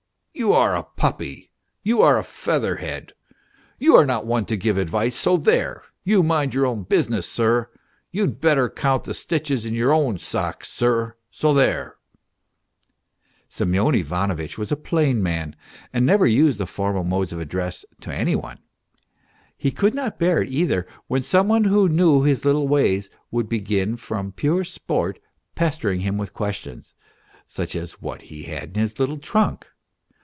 "You 0.41 0.53
are 0.53 0.75
a 0.75 0.83
puppy, 0.83 1.51
you 1.83 2.01
are 2.01 2.17
a 2.17 2.23
featherhead, 2.23 3.13
you 3.77 3.95
are 3.95 4.05
not 4.07 4.25
one 4.25 4.45
to 4.45 4.55
give 4.57 4.75
advice, 4.77 5.13
so 5.15 5.35
there 5.37 5.83
you 6.05 6.23
mind 6.23 6.53
your 6.55 6.65
own 6.65 6.83
business, 6.83 7.29
sir. 7.29 7.69
You'd 8.11 8.39
better 8.41 8.67
count 8.69 9.03
the 9.03 9.13
stitches 9.13 9.65
in 9.65 9.75
your 9.75 9.91
own 9.93 10.17
socks, 10.17 10.71
sir, 10.71 11.15
so 11.29 11.53
there!" 11.53 11.97
Semyon 13.49 13.93
Ivanovitch 13.93 14.57
was 14.57 14.71
a 14.71 14.75
plain 14.77 15.21
man, 15.21 15.55
and 15.93 16.05
never 16.07 16.25
used 16.25 16.59
the 16.59 16.65
formal 16.65 17.03
mode 17.03 17.31
of 17.33 17.39
address 17.41 17.85
to 17.99 18.11
any 18.11 18.35
one. 18.35 18.59
He 19.57 19.69
could 19.69 19.93
not 19.93 20.17
bear 20.17 20.41
it 20.41 20.49
either 20.49 20.87
when 21.07 21.21
some 21.23 21.49
one 21.49 21.65
who 21.65 21.87
knew 21.89 22.23
his 22.23 22.45
little 22.45 22.67
ways 22.69 23.09
would 23.29 23.47
begin 23.49 23.95
from 23.97 24.31
pure 24.31 24.63
sport 24.63 25.19
pestering 25.55 25.99
him 25.99 26.17
with 26.17 26.33
questions, 26.33 26.95
such 27.47 27.75
as 27.75 28.01
what 28.01 28.23
he 28.23 28.43
had 28.43 28.69
in 28.75 28.81
his 28.81 28.97
little 28.97 29.19
trunk. 29.19 29.67